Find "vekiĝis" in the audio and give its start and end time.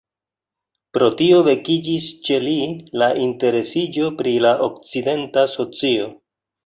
1.47-2.07